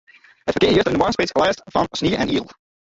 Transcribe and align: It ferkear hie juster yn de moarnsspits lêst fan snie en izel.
It 0.47 0.55
ferkear 0.55 0.71
hie 0.71 0.77
juster 0.77 0.93
yn 0.95 0.97
de 0.97 1.03
moarnsspits 1.03 1.37
lêst 1.43 1.63
fan 1.77 1.93
snie 2.01 2.19
en 2.25 2.35
izel. 2.37 2.53